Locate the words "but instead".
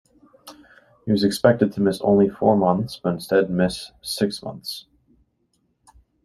3.03-3.51